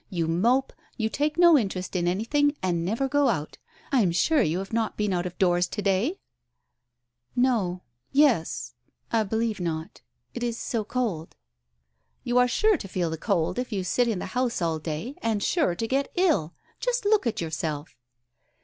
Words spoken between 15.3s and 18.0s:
sure to get ill! Just look at yourself